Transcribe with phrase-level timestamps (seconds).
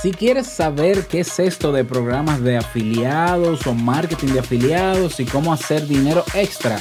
[0.00, 5.24] Si quieres saber qué es esto de programas de afiliados o marketing de afiliados y
[5.24, 6.80] cómo hacer dinero extra,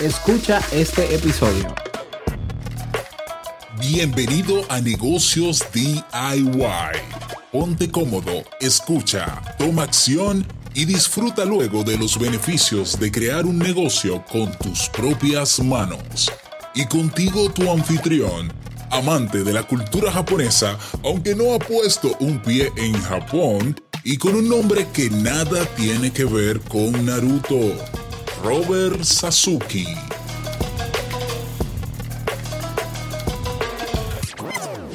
[0.00, 1.74] escucha este episodio.
[3.78, 6.02] Bienvenido a Negocios DIY.
[7.52, 14.24] Ponte cómodo, escucha, toma acción y disfruta luego de los beneficios de crear un negocio
[14.24, 16.32] con tus propias manos.
[16.74, 18.50] Y contigo tu anfitrión,
[18.94, 24.36] amante de la cultura japonesa, aunque no ha puesto un pie en Japón, y con
[24.36, 27.74] un nombre que nada tiene que ver con Naruto,
[28.44, 29.84] Robert Sasuke.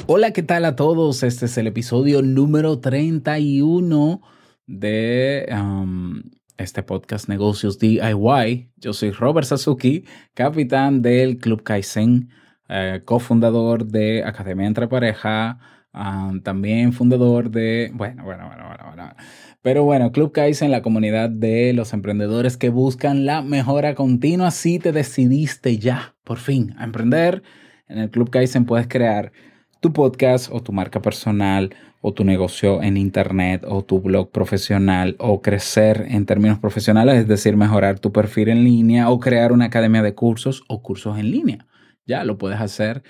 [0.06, 1.22] Hola, ¿qué tal a todos?
[1.22, 4.22] Este es el episodio número 31
[4.66, 6.22] de um,
[6.56, 8.72] este podcast Negocios DIY.
[8.76, 12.30] Yo soy Robert Sasuki, capitán del Club Kaizen,
[12.70, 15.58] eh, cofundador de Academia Entre Pareja,
[15.92, 19.14] um, también fundador de, bueno, bueno, bueno, bueno, bueno.
[19.60, 24.52] Pero bueno, Club Kaizen, la comunidad de los emprendedores que buscan la mejora continua.
[24.52, 27.42] Si te decidiste ya, por fin, a emprender,
[27.88, 29.32] en el Club Kaizen puedes crear
[29.80, 35.16] tu podcast o tu marca personal o tu negocio en internet o tu blog profesional
[35.18, 39.66] o crecer en términos profesionales, es decir, mejorar tu perfil en línea o crear una
[39.66, 41.66] academia de cursos o cursos en línea.
[42.06, 43.02] Ya lo puedes hacer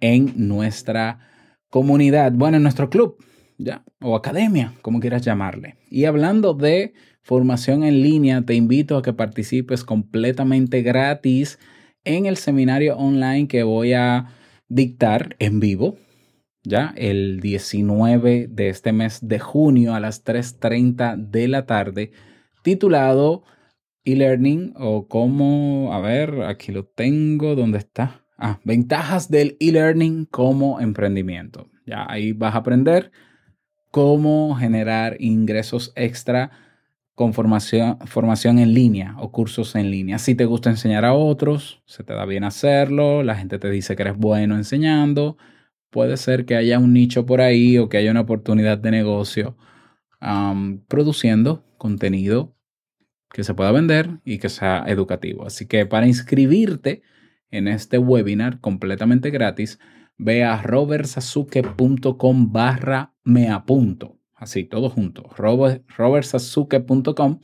[0.00, 1.20] en nuestra
[1.70, 3.16] comunidad, bueno, en nuestro club,
[3.58, 5.76] ya, o academia, como quieras llamarle.
[5.90, 11.58] Y hablando de formación en línea, te invito a que participes completamente gratis
[12.04, 14.26] en el seminario online que voy a
[14.68, 15.96] dictar en vivo
[16.64, 22.12] ya el 19 de este mes de junio a las 3.30 de la tarde,
[22.62, 23.42] titulado
[24.04, 28.21] e-learning o cómo, a ver, aquí lo tengo, ¿dónde está?
[28.44, 31.70] Ah, ventajas del e-learning como emprendimiento.
[31.86, 33.12] Ya ahí vas a aprender
[33.92, 36.50] cómo generar ingresos extra
[37.14, 40.18] con formación, formación en línea o cursos en línea.
[40.18, 43.94] Si te gusta enseñar a otros, se te da bien hacerlo, la gente te dice
[43.94, 45.36] que eres bueno enseñando,
[45.90, 49.56] puede ser que haya un nicho por ahí o que haya una oportunidad de negocio
[50.88, 52.56] produciendo contenido
[53.30, 55.46] que se pueda vender y que sea educativo.
[55.46, 57.02] Así que para inscribirte
[57.52, 59.78] en este webinar completamente gratis,
[60.18, 64.18] ve a robertsasuke.com barra me apunto.
[64.34, 65.30] Así, todo junto.
[65.36, 67.38] robertsasuke.com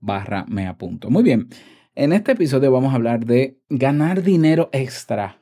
[0.00, 1.10] barra me apunto.
[1.10, 1.48] Muy bien.
[1.94, 5.38] En este episodio vamos a hablar de ganar dinero extra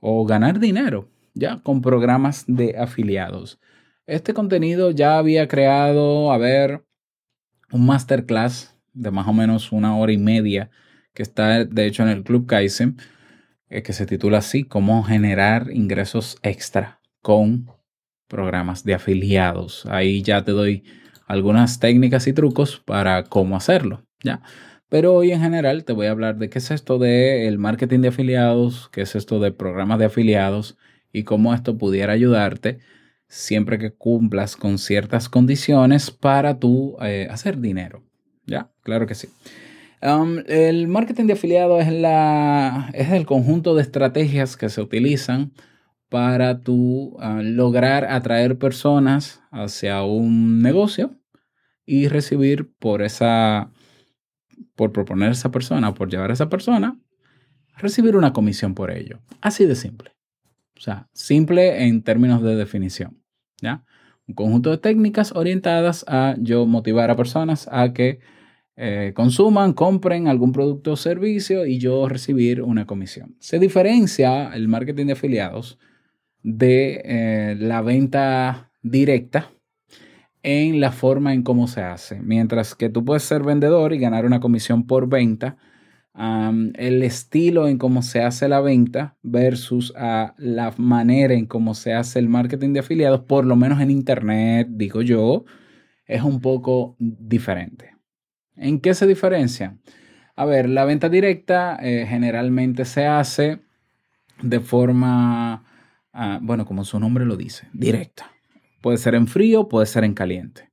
[0.00, 3.60] o ganar dinero ya con programas de afiliados.
[4.06, 6.84] Este contenido ya había creado, a ver,
[7.70, 10.70] un masterclass de más o menos una hora y media
[11.14, 12.96] que está de hecho en el Club Kaizen,
[13.70, 17.70] que se titula así, cómo generar ingresos extra con
[18.28, 19.86] programas de afiliados.
[19.86, 20.84] Ahí ya te doy
[21.26, 24.42] algunas técnicas y trucos para cómo hacerlo, ¿ya?
[24.88, 28.08] Pero hoy en general te voy a hablar de qué es esto del marketing de
[28.08, 30.76] afiliados, qué es esto de programas de afiliados
[31.12, 32.80] y cómo esto pudiera ayudarte
[33.28, 38.02] siempre que cumplas con ciertas condiciones para tú eh, hacer dinero.
[38.46, 38.72] ¿Ya?
[38.82, 39.28] Claro que sí.
[40.02, 45.52] Um, el marketing de afiliados es, la, es el conjunto de estrategias que se utilizan
[46.08, 51.20] para tú uh, lograr atraer personas hacia un negocio
[51.84, 53.70] y recibir por esa,
[54.74, 56.98] por proponer a esa persona, por llevar a esa persona,
[57.76, 59.20] recibir una comisión por ello.
[59.42, 60.12] Así de simple.
[60.76, 63.22] O sea, simple en términos de definición.
[63.60, 63.84] ¿ya?
[64.26, 68.20] Un conjunto de técnicas orientadas a yo motivar a personas a que
[68.82, 73.36] eh, consuman, compren algún producto o servicio y yo recibir una comisión.
[73.38, 75.78] Se diferencia el marketing de afiliados
[76.42, 79.50] de eh, la venta directa
[80.42, 82.22] en la forma en cómo se hace.
[82.22, 85.58] Mientras que tú puedes ser vendedor y ganar una comisión por venta,
[86.14, 91.92] el estilo en cómo se hace la venta versus a la manera en cómo se
[91.92, 95.44] hace el marketing de afiliados, por lo menos en Internet, digo yo,
[96.06, 97.99] es un poco diferente.
[98.60, 99.78] ¿En qué se diferencia?
[100.36, 103.60] A ver, la venta directa eh, generalmente se hace
[104.42, 105.64] de forma,
[106.12, 108.30] ah, bueno, como su nombre lo dice, directa.
[108.82, 110.68] Puede ser en frío, puede ser en caliente.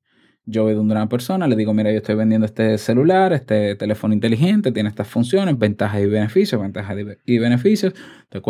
[0.45, 4.13] Yo voy donde una persona, le digo, mira, yo estoy vendiendo este celular, este teléfono
[4.13, 7.93] inteligente, tiene estas funciones, ventajas y beneficios, ventajas y beneficios,
[8.29, 8.41] te,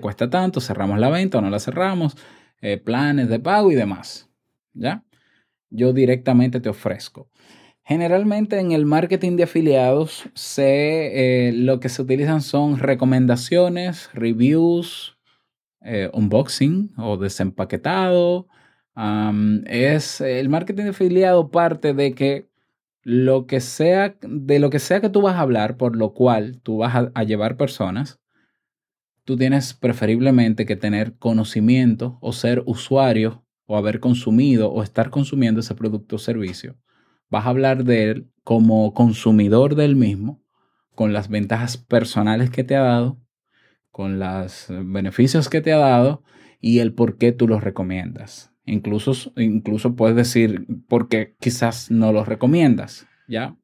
[0.00, 2.16] cuesta tanto, cerramos la venta o no la cerramos,
[2.62, 4.30] eh, planes de pago y demás.
[4.72, 5.04] ¿Ya?
[5.68, 7.30] Yo directamente te ofrezco.
[7.88, 15.16] Generalmente en el marketing de afiliados se, eh, lo que se utilizan son recomendaciones, reviews,
[15.82, 18.48] eh, unboxing o desempaquetado,
[19.66, 22.48] es el marketing de afiliado parte de que
[23.04, 26.60] lo que sea, de lo que sea que tú vas a hablar, por lo cual
[26.64, 28.18] tú vas a, a llevar personas,
[29.22, 35.60] tú tienes preferiblemente que tener conocimiento o ser usuario o haber consumido o estar consumiendo
[35.60, 36.76] ese producto o servicio.
[37.30, 40.42] Vas a hablar de él como consumidor del mismo,
[40.94, 43.20] con las ventajas personales que te ha dado,
[43.90, 46.22] con los beneficios que te ha dado
[46.60, 48.52] y el por qué tú los recomiendas.
[48.64, 53.56] Incluso, incluso puedes decir por qué quizás no los recomiendas, ¿ya?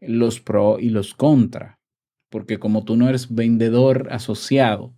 [0.00, 1.78] Los pro y los contra.
[2.28, 4.94] Porque como tú no eres vendedor asociado,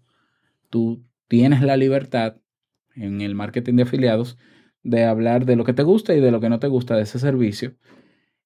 [0.69, 2.37] tú tienes la libertad
[2.95, 4.37] en el marketing de afiliados
[4.83, 7.03] de hablar de lo que te gusta y de lo que no te gusta de
[7.03, 7.75] ese servicio.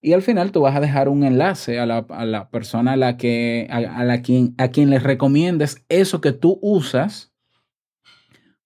[0.01, 3.67] Y al final tú vas a dejar un enlace a la, persona a la que
[3.71, 7.33] a, la quien, a quien le recomiendes eso que tú usas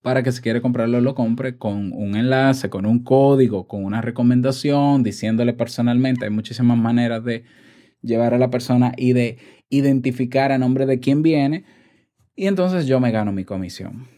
[0.02, 4.00] para que si quiere comprarlo lo compre con un enlace, con un código, con una
[4.00, 6.24] recomendación, diciéndole personalmente.
[6.24, 7.44] Hay muchísimas maneras de
[8.02, 9.38] llevar a la persona y de
[9.68, 11.64] identificar a nombre de quién viene.
[12.34, 14.17] Y entonces yo me gano mi comisión.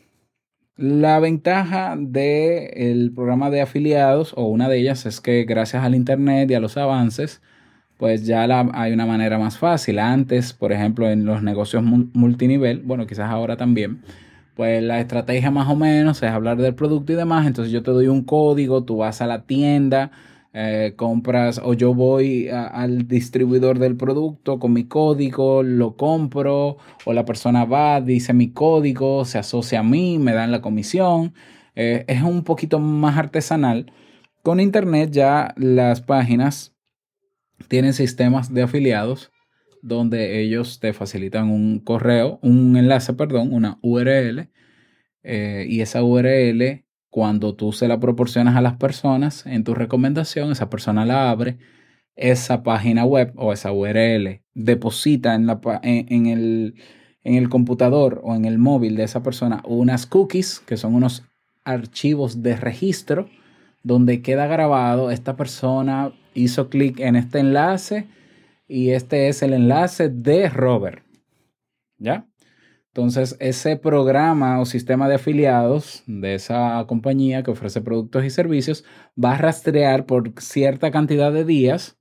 [0.80, 6.50] La ventaja del programa de afiliados, o una de ellas, es que gracias al Internet
[6.50, 7.42] y a los avances,
[7.98, 9.98] pues ya hay una manera más fácil.
[9.98, 14.00] Antes, por ejemplo, en los negocios multinivel, bueno, quizás ahora también,
[14.54, 17.46] pues la estrategia más o menos es hablar del producto y demás.
[17.46, 20.12] Entonces yo te doy un código, tú vas a la tienda,
[20.52, 27.12] eh, compras o yo voy al distribuidor del producto con mi código, lo compro o
[27.12, 31.34] la persona va, dice mi código, se asocia a mí, me dan la comisión.
[31.76, 33.92] Eh, es un poquito más artesanal.
[34.42, 36.74] Con internet ya las páginas
[37.68, 39.30] tienen sistemas de afiliados
[39.82, 44.50] donde ellos te facilitan un correo, un enlace, perdón, una URL,
[45.22, 50.52] eh, y esa URL, cuando tú se la proporcionas a las personas en tu recomendación,
[50.52, 51.58] esa persona la abre,
[52.16, 55.48] esa página web o esa URL deposita en,
[55.82, 56.74] en, el,
[57.24, 61.24] en el computador o en el móvil de esa persona unas cookies, que son unos
[61.64, 63.28] archivos de registro,
[63.82, 68.06] donde queda grabado, esta persona hizo clic en este enlace,
[68.68, 71.02] y este es el enlace de Robert.
[71.98, 72.29] ¿Ya?
[72.92, 78.84] Entonces, ese programa o sistema de afiliados de esa compañía que ofrece productos y servicios
[79.22, 81.98] va a rastrear por cierta cantidad de días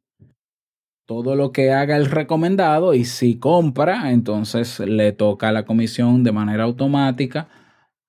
[1.06, 6.32] todo lo que haga el recomendado y si compra, entonces le toca la comisión de
[6.32, 7.50] manera automática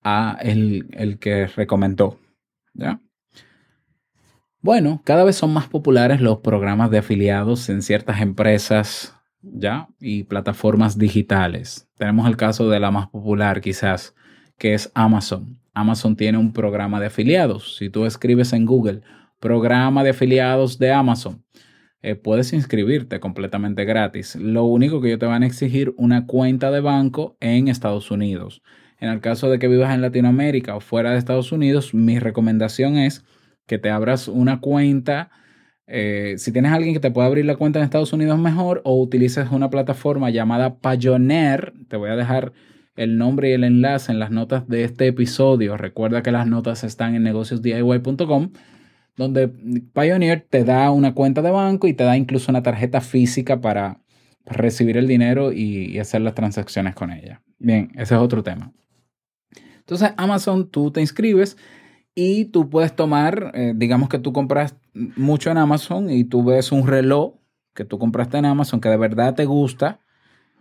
[0.02, 2.18] a el, el que recomendó.
[2.74, 3.00] ¿Ya?
[4.62, 10.24] Bueno, cada vez son más populares los programas de afiliados en ciertas empresas ya y
[10.24, 11.88] plataformas digitales.
[11.96, 14.14] Tenemos el caso de la más popular quizás,
[14.58, 15.58] que es Amazon.
[15.74, 17.76] Amazon tiene un programa de afiliados.
[17.76, 19.02] Si tú escribes en Google
[19.38, 21.42] programa de afiliados de Amazon,
[22.02, 24.36] eh, puedes inscribirte completamente gratis.
[24.36, 28.62] Lo único que ellos te van a exigir una cuenta de banco en Estados Unidos.
[28.98, 32.98] En el caso de que vivas en Latinoamérica o fuera de Estados Unidos, mi recomendación
[32.98, 33.24] es
[33.66, 35.30] que te abras una cuenta.
[35.92, 39.00] Eh, si tienes alguien que te pueda abrir la cuenta en Estados Unidos, mejor, o
[39.02, 41.72] utilices una plataforma llamada Payoneer.
[41.88, 42.52] Te voy a dejar
[42.94, 45.76] el nombre y el enlace en las notas de este episodio.
[45.76, 48.52] Recuerda que las notas están en negociosdiy.com,
[49.16, 53.60] donde Pioneer te da una cuenta de banco y te da incluso una tarjeta física
[53.60, 54.00] para
[54.44, 57.42] recibir el dinero y, y hacer las transacciones con ella.
[57.58, 58.72] Bien, ese es otro tema.
[59.78, 61.56] Entonces, Amazon, tú te inscribes
[62.14, 66.72] y tú puedes tomar, eh, digamos que tú compras mucho en Amazon y tú ves
[66.72, 67.34] un reloj
[67.74, 70.00] que tú compraste en Amazon que de verdad te gusta,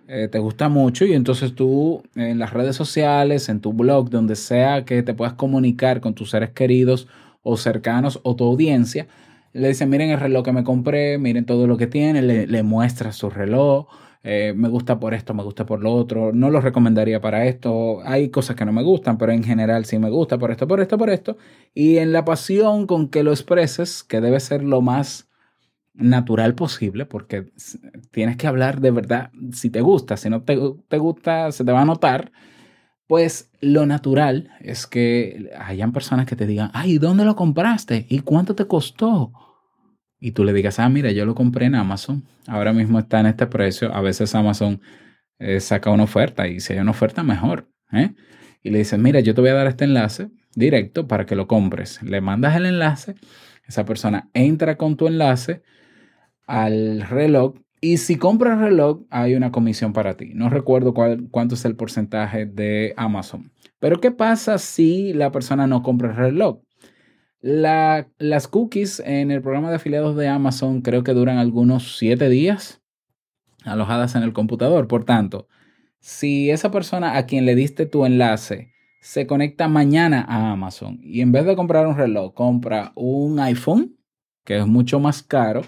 [0.08, 4.36] eh, te gusta mucho y entonces tú en las redes sociales, en tu blog, donde
[4.36, 7.08] sea que te puedas comunicar con tus seres queridos
[7.44, 9.08] o cercanos o tu audiencia,
[9.54, 12.64] le dicen, miren el reloj que me compré, miren todo lo que tiene, le, le
[12.64, 13.88] muestras su reloj
[14.24, 18.02] eh, me gusta por esto, me gusta por lo otro, no lo recomendaría para esto,
[18.04, 20.82] hay cosas que no me gustan, pero en general sí me gusta por esto, por
[20.82, 21.38] esto, por esto,
[21.74, 25.30] y en la pasión con que lo expreses, que debe ser lo más
[25.94, 27.52] natural posible, porque
[28.12, 30.58] tienes que hablar de verdad si te gusta, si no te,
[30.88, 32.32] te gusta, se te va a notar,
[33.08, 38.06] pues lo natural es que hayan personas que te digan, ay, ¿dónde lo compraste?
[38.10, 39.32] ¿Y cuánto te costó?
[40.20, 43.28] Y tú le digas, ah, mira, yo lo compré en Amazon, ahora mismo está en
[43.28, 44.82] este precio, a veces Amazon
[45.40, 47.70] eh, saca una oferta y si hay una oferta, mejor.
[47.92, 48.14] ¿eh?
[48.62, 51.48] Y le dices, mira, yo te voy a dar este enlace directo para que lo
[51.48, 52.02] compres.
[52.04, 53.16] Le mandas el enlace,
[53.66, 55.62] esa persona entra con tu enlace
[56.46, 60.34] al reloj y si compras el reloj, hay una comisión para ti.
[60.34, 63.52] No recuerdo cuál, cuánto es el porcentaje de Amazon.
[63.80, 66.60] Pero ¿qué pasa si la persona no compra el reloj?
[67.41, 72.81] Las cookies en el programa de afiliados de Amazon creo que duran algunos siete días
[73.63, 74.88] alojadas en el computador.
[74.88, 75.48] Por tanto,
[76.00, 81.22] si esa persona a quien le diste tu enlace se conecta mañana a Amazon y
[81.22, 83.98] en vez de comprar un reloj compra un iPhone,
[84.43, 85.62] que es mucho más caro,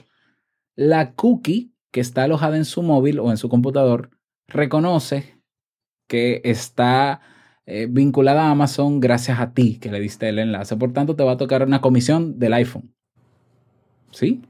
[0.76, 4.10] la cookie que está alojada en su móvil o en su computador
[4.48, 5.42] reconoce
[6.08, 7.22] que está
[7.74, 10.76] eh, vinculada a Amazon gracias a ti que le diste el enlace.
[10.76, 12.92] Por tanto, te va a tocar una comisión del iPhone.
[14.12, 14.42] ¿Sí?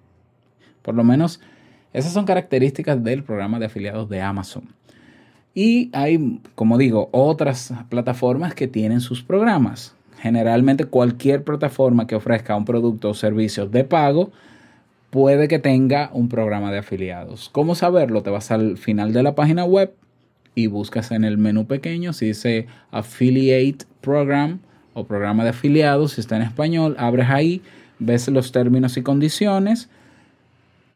[0.82, 1.40] Por lo menos
[1.94, 4.64] esas son características del programa de afiliados de Amazon.
[5.54, 9.94] Y hay, como digo, otras plataformas que tienen sus programas.
[10.18, 14.32] Generalmente cualquier plataforma que ofrezca un producto o servicio de pago
[15.12, 17.50] puede que tenga un programa de afiliados.
[17.50, 18.24] ¿Cómo saberlo?
[18.24, 19.94] Te vas al final de la página web
[20.56, 24.60] y buscas en el menú pequeño si dice Affiliate Program
[24.94, 27.62] o programa de afiliados, si está en español, abres ahí,
[28.00, 29.90] ves los términos y condiciones,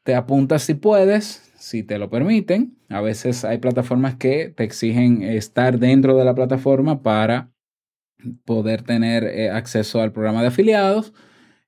[0.03, 2.77] te apuntas si puedes, si te lo permiten.
[2.89, 7.49] A veces hay plataformas que te exigen estar dentro de la plataforma para
[8.45, 11.13] poder tener eh, acceso al programa de afiliados.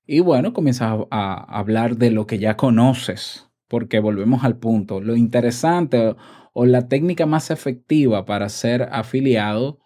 [0.06, 5.00] Y bueno, comienzas a, hablar de lo que ya conoces, porque volvemos al punto.
[5.00, 6.14] Lo interesante
[6.60, 9.78] o la técnica más efectiva para ser afiliado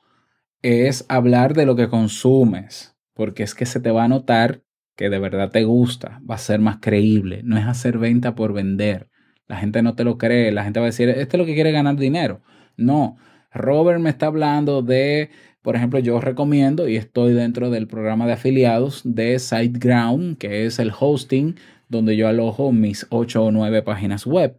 [0.62, 4.62] es hablar de lo que consumes, porque es que se te va a notar
[4.96, 8.54] que de verdad te gusta, va a ser más creíble, no es hacer venta por
[8.54, 9.10] vender.
[9.48, 11.52] La gente no te lo cree, la gente va a decir, este es lo que
[11.52, 12.40] quiere ganar dinero.
[12.78, 13.18] No,
[13.52, 15.28] Robert me está hablando de,
[15.60, 20.78] por ejemplo, yo recomiendo y estoy dentro del programa de afiliados de SiteGround, que es
[20.78, 21.54] el hosting
[21.90, 24.58] donde yo alojo mis ocho o nueve páginas web.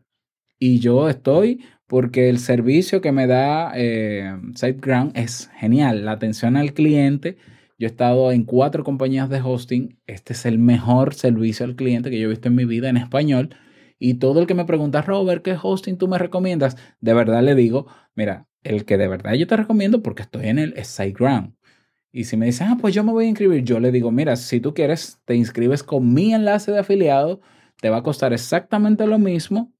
[0.59, 6.05] Y yo estoy porque el servicio que me da eh, SiteGround es genial.
[6.05, 7.37] La atención al cliente.
[7.77, 9.99] Yo he estado en cuatro compañías de hosting.
[10.07, 12.97] Este es el mejor servicio al cliente que yo he visto en mi vida en
[12.97, 13.55] español
[14.05, 16.75] y todo el que me pregunta, Robert, ¿qué hosting tú me recomiendas?
[16.99, 20.59] De verdad le digo, mira, el que de verdad yo te recomiendo porque estoy en
[20.59, 21.55] el SiteGround.
[22.11, 24.35] Y si me dicen, ah, pues yo me voy a inscribir, yo le digo, mira,
[24.35, 27.41] si tú quieres, te inscribes con mi enlace de afiliado,
[27.81, 29.72] te va a costar exactamente lo mismo,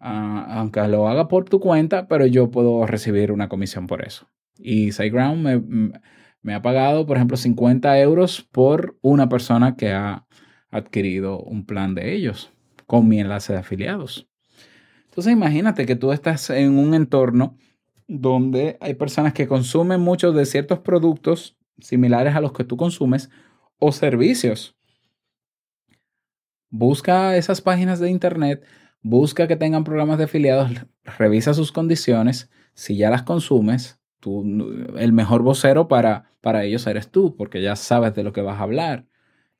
[0.00, 4.28] ah, aunque lo haga por tu cuenta, pero yo puedo recibir una comisión por eso.
[4.58, 6.00] Y SiteGround me,
[6.42, 10.26] me ha pagado, por ejemplo, 50 euros por una persona que ha
[10.70, 12.52] adquirido un plan de ellos
[12.86, 14.28] con mi enlace de afiliados.
[15.06, 17.56] Entonces imagínate que tú estás en un entorno
[18.06, 23.30] donde hay personas que consumen muchos de ciertos productos similares a los que tú consumes
[23.78, 24.76] o servicios.
[26.70, 28.64] Busca esas páginas de internet,
[29.04, 30.72] busca que tengan programas de afiliados,
[31.18, 32.50] revisa sus condiciones.
[32.72, 34.42] Si ya las consumes, tú,
[34.98, 38.58] el mejor vocero para, para ellos eres tú, porque ya sabes de lo que vas
[38.58, 39.04] a hablar.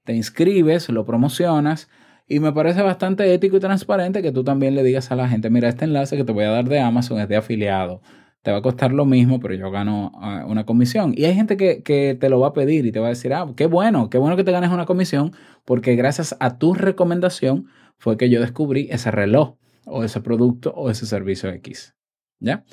[0.03, 1.89] Te inscribes, lo promocionas
[2.27, 5.51] y me parece bastante ético y transparente que tú también le digas a la gente,
[5.51, 8.01] mira, este enlace que te voy a dar de Amazon es de afiliado.
[8.43, 11.15] Te va a costar lo mismo, pero yo gano ah, una comisión.
[11.17, 13.33] Y hay gente que, que, te lo va a pedir y te va a decir,
[13.33, 15.33] ah, qué bueno, qué bueno que te ganes una comisión,
[15.65, 17.69] porque gracias a tu recomendación
[18.05, 19.57] fue que yo descubrí ese reloj
[19.87, 21.95] o ese producto o ese servicio X.
[22.39, 22.67] ¿Ya?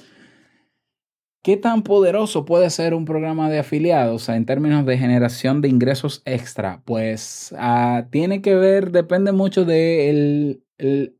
[1.42, 6.22] ¿Qué tan poderoso puede ser un programa de afiliados en términos de generación de ingresos
[6.26, 6.84] extra?
[6.84, 10.60] Pues ah, tiene que ver, depende mucho de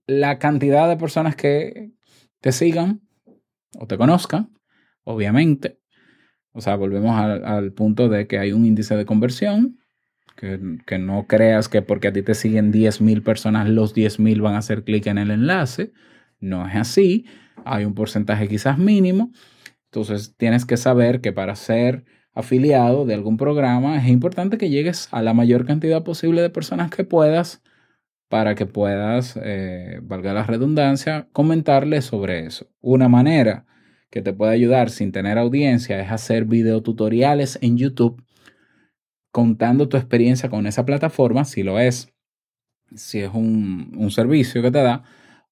[0.08, 1.92] la cantidad de personas que
[2.42, 3.00] te sigan
[3.80, 4.52] o te conozcan,
[5.06, 5.80] obviamente.
[6.52, 9.80] O sea, volvemos al, punto de que hay un índice de conversión,
[10.42, 14.58] que, no creas que porque a ti te siguen 10.000 personas, los 10.000 van a
[14.58, 15.94] hacer clic en el enlace.
[16.40, 17.26] No es así.
[17.64, 19.32] Hay un porcentaje quizás mínimo
[19.92, 25.10] entonces tienes que saber que para ser afiliado de algún programa es importante que llegues
[25.12, 27.62] a la mayor cantidad posible de personas que puedas
[28.30, 32.68] para que puedas, eh, valga la redundancia, comentarles sobre eso.
[32.80, 33.66] Una manera
[34.10, 38.24] que te puede ayudar sin tener audiencia es hacer videotutoriales en YouTube
[39.32, 42.14] contando tu experiencia con esa plataforma, si lo es,
[42.96, 45.04] si es un, un servicio que te da,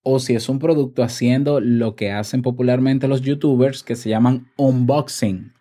[0.03, 4.47] o si es un producto haciendo lo que hacen popularmente los youtubers que se llaman
[4.57, 5.53] unboxing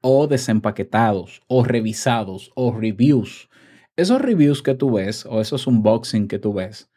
[0.00, 3.48] o desempaquetados o revisados o reviews.
[3.96, 6.90] Esos reviews que tú ves o esos unboxing que tú ves,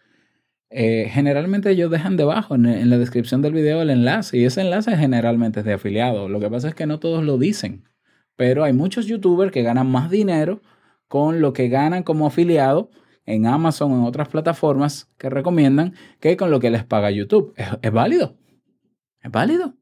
[0.70, 4.62] eh, generalmente ellos dejan debajo en, en, la descripción del video el enlace y ese
[4.62, 6.29] enlace generalmente es de afiliado.
[6.29, 7.84] Lo que pasa es que no todos lo dicen,
[8.41, 10.63] pero hay muchos youtubers que ganan más dinero
[11.07, 12.89] con lo que ganan como afiliado
[13.24, 17.53] en Amazon o en otras plataformas que recomiendan que con lo que les paga YouTube.
[17.55, 18.39] Es, válido.
[19.21, 19.75] Es válido.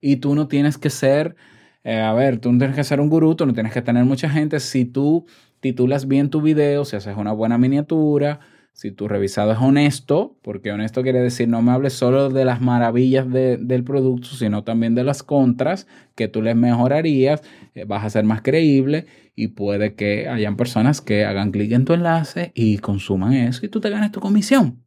[0.00, 1.34] Y tú no tienes que ser,
[1.82, 4.04] eh, a ver, tú no tienes que ser un gurú, tú no tienes que tener
[4.04, 4.60] mucha gente.
[4.60, 5.26] Si tú
[5.58, 8.38] titulas bien tu video, si haces una buena miniatura,
[8.76, 12.60] si tu revisado es honesto, porque honesto quiere decir no me hables solo de las
[12.60, 17.40] maravillas del producto, sino también de las contras que tú les mejorarías,
[17.74, 21.86] eh, vas a ser más creíble y puede que hayan personas que hagan clic en
[21.86, 24.84] tu enlace y consuman eso y tú te ganes tu comisión.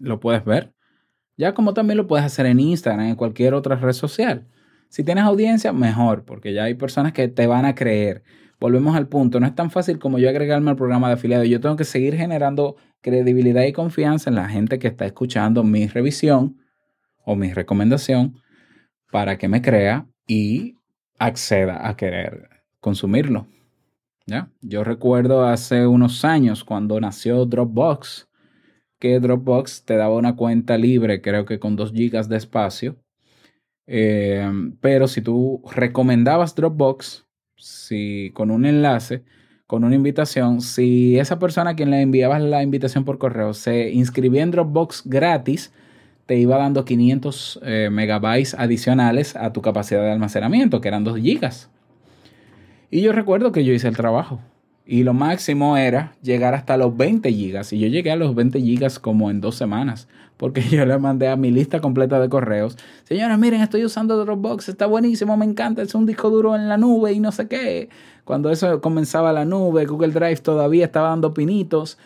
[0.00, 0.74] Lo puedes ver.
[1.36, 4.48] Ya como también lo puedes hacer en Instagram, en cualquier otra red social.
[4.88, 8.24] Si tienes audiencia, mejor, porque ya hay personas que te van a creer
[8.62, 11.42] volvemos al punto, no es tan fácil como yo agregarme al programa de afiliado.
[11.42, 15.88] Yo tengo que seguir generando credibilidad y confianza en la gente que está escuchando mi
[15.88, 16.58] revisión
[17.24, 18.36] o mi recomendación
[19.10, 20.76] para que me crea y
[21.18, 23.48] acceda a querer consumirlo.
[24.26, 24.48] ¿Ya?
[24.60, 28.28] Yo recuerdo hace unos años cuando nació Dropbox,
[29.00, 33.02] que Dropbox te daba una cuenta libre, creo que con 2 gigas de espacio.
[33.88, 34.48] Eh,
[34.80, 37.26] pero si tú recomendabas Dropbox,
[37.62, 39.22] si con un enlace,
[39.68, 43.90] con una invitación, si esa persona a quien le enviabas la invitación por correo se
[43.92, 45.72] inscribía en Dropbox gratis,
[46.26, 51.20] te iba dando 500 eh, megabytes adicionales a tu capacidad de almacenamiento, que eran 2
[51.20, 51.70] gigas.
[52.90, 54.40] Y yo recuerdo que yo hice el trabajo.
[54.84, 57.72] Y lo máximo era llegar hasta los 20 gigas.
[57.72, 60.08] Y yo llegué a los 20 gigas como en dos semanas.
[60.42, 62.76] Porque yo le mandé a mi lista completa de correos.
[63.04, 64.70] Señores, miren, estoy usando Dropbox.
[64.70, 65.82] Está buenísimo, me encanta.
[65.82, 67.90] Es un disco duro en la nube y no sé qué.
[68.24, 71.96] Cuando eso comenzaba la nube, Google Drive todavía estaba dando pinitos.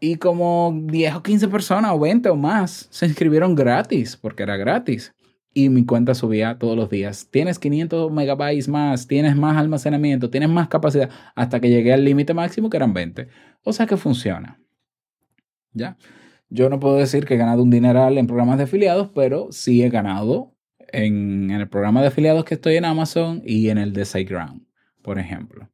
[0.00, 4.58] Y como 10 o 15 personas o 20 o más se inscribieron gratis, porque era
[4.58, 5.14] gratis
[5.54, 7.28] y mi cuenta subía todos los días.
[7.30, 12.34] Tienes 500 megabytes más, tienes más almacenamiento, tienes más capacidad, hasta que llegué al límite
[12.34, 13.28] máximo que eran 20.
[13.62, 14.60] O sea que funciona.
[15.72, 15.96] ¿Ya?
[16.48, 19.82] Yo no puedo decir que he ganado un dineral en programas de afiliados, pero sí
[19.82, 20.54] he ganado
[20.92, 24.62] en, en el programa de afiliados que estoy en Amazon y en el de SiteGround,
[25.02, 25.68] por ejemplo.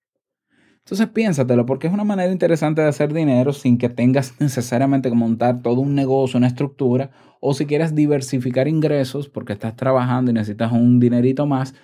[0.85, 5.15] Entonces piénsatelo, porque es una manera interesante de hacer dinero sin que tengas necesariamente que
[5.15, 10.35] montar todo un negocio, una estructura, o si quieres diversificar ingresos porque estás trabajando y
[10.35, 11.75] necesitas un dinerito más,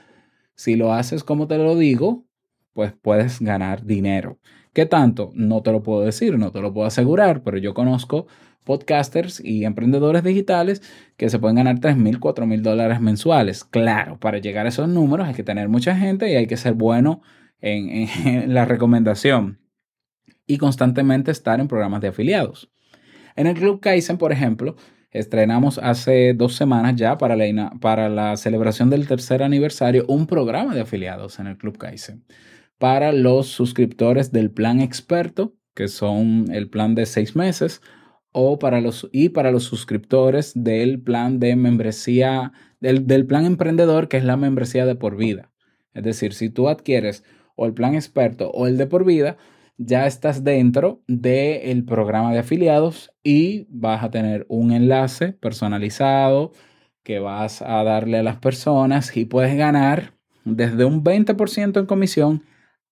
[0.56, 2.24] si lo haces como te lo digo,
[2.72, 4.38] pues puedes ganar dinero.
[4.78, 5.32] ¿Qué tanto?
[5.34, 8.28] No te lo puedo decir, no te lo puedo asegurar, pero yo conozco
[8.62, 10.82] podcasters y emprendedores digitales
[11.16, 13.64] que se pueden ganar 3 mil, 4 mil dólares mensuales.
[13.64, 16.74] Claro, para llegar a esos números hay que tener mucha gente y hay que ser
[16.74, 17.22] bueno
[17.60, 19.58] en, la recomendación
[20.46, 22.70] y constantemente estar en programas de afiliados.
[23.34, 24.76] En el Club Kaizen, por ejemplo,
[25.10, 30.72] estrenamos hace dos semanas ya para la, para la celebración del tercer aniversario un programa
[30.72, 32.22] de afiliados en el Club Kaizen
[32.78, 37.82] para los suscriptores del plan experto, que son el plan de seis meses,
[38.32, 44.08] o para los, y para los suscriptores del plan de membresía, del, del plan emprendedor,
[44.08, 45.50] que es la membresía de por vida.
[45.94, 47.24] Es decir, si tú adquieres
[47.56, 49.36] o el plan experto o el de por vida,
[49.78, 56.52] ya estás dentro del programa de afiliados y vas a tener un enlace personalizado
[57.02, 60.14] que vas a darle a las personas y puedes ganar
[60.44, 62.42] desde un 20% en comisión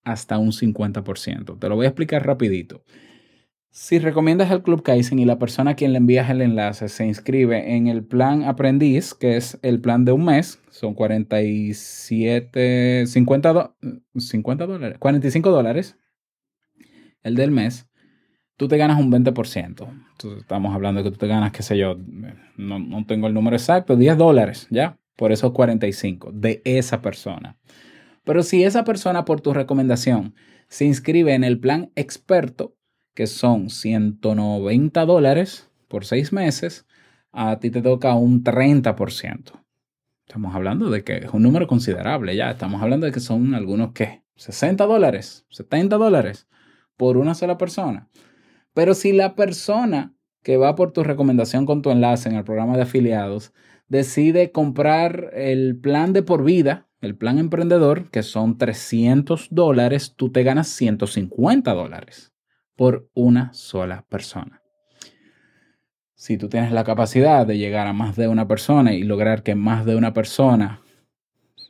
[0.07, 1.59] hasta un 50%.
[1.59, 2.83] Te lo voy a explicar rapidito.
[3.69, 7.05] Si recomiendas el Club Kaizen y la persona a quien le envías el enlace se
[7.05, 13.75] inscribe en el plan aprendiz, que es el plan de un mes, son 47, 50,
[14.15, 15.97] 50 dólares, 45 dólares,
[17.21, 17.87] el del mes,
[18.55, 19.57] tú te ganas un 20%.
[19.57, 21.97] Entonces estamos hablando de que tú te ganas, qué sé yo,
[22.55, 24.97] no, no tengo el número exacto, 10 dólares, ¿ya?
[25.15, 27.57] Por eso 45 de esa persona.
[28.27, 30.35] Pero si esa persona por tu recomendación
[30.67, 32.75] se inscribe en el plan experto,
[33.13, 36.85] que son 190 dólares por seis meses,
[37.31, 39.63] a ti te toca un 30%.
[40.27, 42.51] Estamos hablando de que es un número considerable ya.
[42.51, 44.23] Estamos hablando de que son algunos, ¿qué?
[44.35, 46.49] 60 dólares, 70 dólares
[46.97, 48.09] por una sola persona.
[48.73, 50.13] Pero si la persona
[50.43, 53.53] que va por tu recomendación con tu enlace en el programa de afiliados
[53.87, 60.31] decide comprar el plan de por vida, el plan emprendedor, que son 300 dólares, tú
[60.31, 62.33] te ganas 150 dólares
[62.75, 64.61] por una sola persona.
[66.15, 69.55] Si tú tienes la capacidad de llegar a más de una persona y lograr que
[69.55, 70.81] más de una persona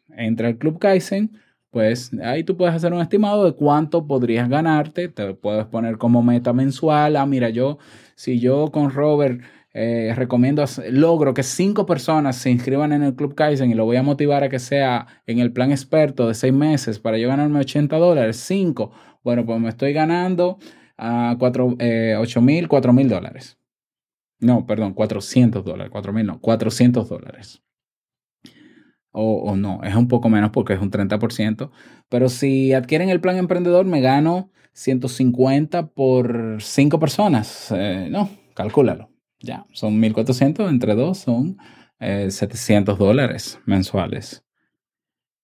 [0.09, 1.37] entre al Club Kaizen,
[1.69, 5.09] pues ahí tú puedes hacer un estimado de cuánto podrías ganarte.
[5.09, 7.17] Te puedes poner como meta mensual.
[7.17, 7.77] Ah, mira, yo,
[8.15, 9.41] si yo con Robert
[9.79, 13.97] eh, recomiendo, logro que cinco personas se inscriban en el Club Kaizen y lo voy
[13.97, 17.59] a motivar a que sea en el plan experto de seis meses para yo ganarme
[17.59, 18.91] 80 dólares, cinco.
[19.23, 20.57] Bueno, pues me estoy ganando
[20.97, 23.59] a 4, eh, 8 mil, 4 mil dólares.
[24.39, 27.61] No, perdón, 400 dólares, 4 mil no, 400 dólares.
[29.11, 31.69] o, no, es un poco menos porque es un 30%,
[32.09, 37.71] pero si adquieren el plan emprendedor me gano 150 por 5 personas.
[37.75, 39.11] Eh, no, calcúlalo.
[39.39, 41.57] Ya, son 1.400 entre dos, son
[41.99, 44.43] 700 eh, dólares mensuales.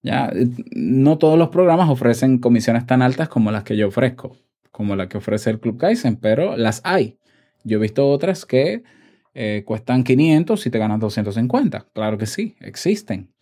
[0.01, 0.31] Ya,
[0.75, 4.37] no todos los programas ofrecen comisiones tan altas como las que yo ofrezco,
[4.71, 7.17] como la que ofrece el Club Kaizen, pero las hay.
[7.63, 8.83] Yo he visto otras que
[9.33, 11.87] eh, cuestan 500 y te ganas 250.
[11.93, 13.33] Claro que sí, existen.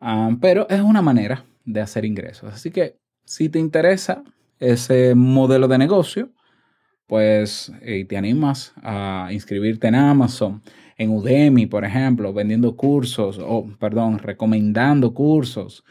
[0.00, 2.54] Ah, pero es una manera de hacer ingresos.
[2.54, 4.22] Así que si te interesa
[4.60, 6.30] ese modelo de negocio,
[7.06, 7.72] pues
[8.08, 10.62] te animas a inscribirte en Amazon,
[10.98, 15.84] en Udemy, por ejemplo, vendiendo cursos, o perdón, recomendando cursos,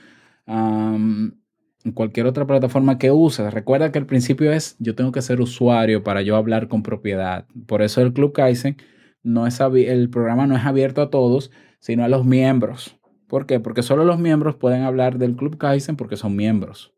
[0.47, 3.53] en cualquier otra plataforma que uses.
[3.53, 7.45] Recuerda que el principio es yo tengo que ser usuario para yo hablar con propiedad.
[7.67, 8.77] Por eso el Club Kaizen
[9.23, 12.97] no es el programa no es abierto a todos, sino a los miembros.
[13.27, 13.59] ¿Por qué?
[13.59, 16.93] Porque solo los miembros pueden hablar del Club Kaizen porque son miembros.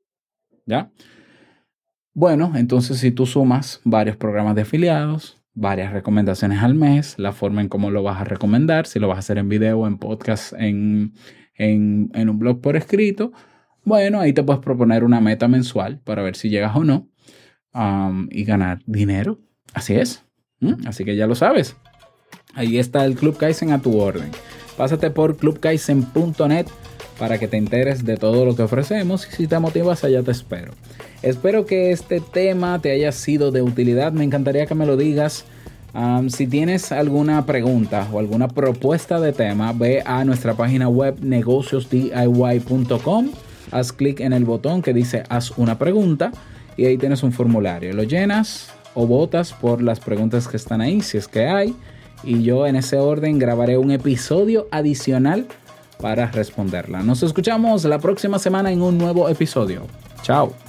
[0.65, 0.91] ¿Ya?
[2.17, 7.62] Bueno, entonces si tú sumas varios programas de afiliados, varias recomendaciones al mes, la forma
[7.62, 10.53] en cómo lo vas a recomendar, si lo vas a hacer en video, en podcast,
[10.53, 11.13] en,
[11.53, 13.34] en, un blog por escrito,
[13.84, 17.08] bueno, ahí te puedes proponer una meta mensual para ver si llegas o no
[18.32, 19.38] y ganar dinero.
[19.75, 20.25] Así es.
[20.88, 21.77] Así que ya lo sabes.
[22.56, 24.32] Ahí está el Club Kaizen a tu orden.
[24.75, 26.65] Pásate por clubkaizen.net
[27.17, 30.32] para que te enteres de todo lo que ofrecemos y si te motivas allá te
[30.32, 30.73] espero.
[31.21, 35.45] Espero que este tema te haya sido de utilidad, me encantaría que me lo digas.
[36.30, 43.30] si tienes alguna pregunta o alguna propuesta de tema, ve a nuestra página web negociosdiy.com,
[43.71, 46.32] haz clic en el botón que dice haz una pregunta
[46.77, 47.93] y ahí tienes un formulario.
[47.93, 51.75] Lo llenas o votas por las preguntas que están ahí, si es que hay
[52.23, 55.47] y yo en ese orden grabaré un episodio adicional
[55.99, 57.03] para responderla.
[57.03, 59.88] Nos escuchamos la próxima semana en un nuevo episodio.
[60.21, 60.66] Chao.